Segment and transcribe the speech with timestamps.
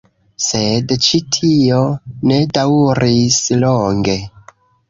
[0.45, 1.83] Sed ĉi tio
[2.31, 4.21] ne daŭris longe.